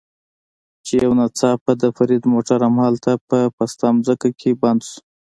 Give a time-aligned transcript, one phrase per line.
[0.85, 4.97] چې یو ناڅاپه د فرید موټر همالته په پسته ځمکه کې بند شو.